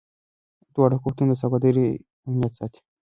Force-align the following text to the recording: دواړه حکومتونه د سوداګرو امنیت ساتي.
دواړه 0.73 0.95
حکومتونه 0.97 1.31
د 1.35 1.39
سوداګرو 1.41 1.83
امنیت 2.27 2.53
ساتي. 2.59 2.81